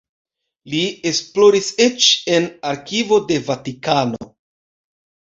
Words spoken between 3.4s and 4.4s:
Vatikano.